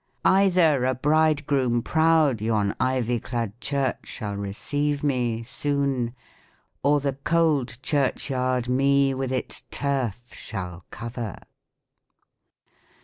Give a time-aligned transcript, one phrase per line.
[0.25, 6.15] Either a bridegroom proud yon ivy clad church shall receive me Soon;
[6.81, 11.35] or the cold church yard me with its turf shall cover."